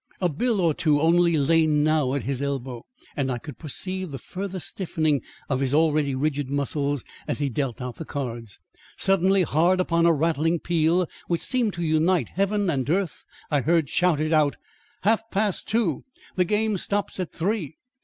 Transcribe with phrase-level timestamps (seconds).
[0.19, 2.83] A bill or two only lay now at his elbow,
[3.15, 7.81] and I could perceive the further stiffening of his already rigid muscles as he dealt
[7.83, 8.59] out the cards.
[8.97, 13.89] Suddenly hard upon a rattling peal which seemed to unite heaven and earth, I heard
[13.89, 14.55] shouted out:
[15.03, 16.03] "Half past two!
[16.35, 17.75] The game stops at three."